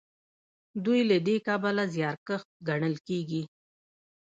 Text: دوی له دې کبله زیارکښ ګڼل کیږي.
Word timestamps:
دوی 0.85 1.01
له 1.09 1.17
دې 1.27 1.35
کبله 1.47 1.83
زیارکښ 1.95 2.41
ګڼل 2.67 2.95
کیږي. 3.07 3.43